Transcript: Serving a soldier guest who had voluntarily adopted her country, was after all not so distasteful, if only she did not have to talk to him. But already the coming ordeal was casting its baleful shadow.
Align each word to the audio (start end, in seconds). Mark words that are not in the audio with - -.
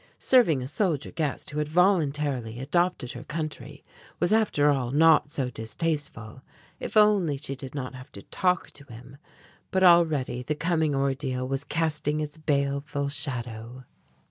Serving 0.17 0.63
a 0.63 0.67
soldier 0.67 1.11
guest 1.11 1.51
who 1.51 1.59
had 1.59 1.67
voluntarily 1.69 2.57
adopted 2.59 3.11
her 3.11 3.23
country, 3.23 3.83
was 4.19 4.33
after 4.33 4.71
all 4.71 4.89
not 4.89 5.31
so 5.31 5.47
distasteful, 5.47 6.41
if 6.79 6.97
only 6.97 7.37
she 7.37 7.53
did 7.55 7.75
not 7.75 7.93
have 7.93 8.11
to 8.13 8.23
talk 8.23 8.71
to 8.71 8.83
him. 8.85 9.17
But 9.69 9.83
already 9.83 10.41
the 10.41 10.55
coming 10.55 10.95
ordeal 10.95 11.47
was 11.47 11.63
casting 11.63 12.19
its 12.19 12.39
baleful 12.39 13.09
shadow. 13.09 13.83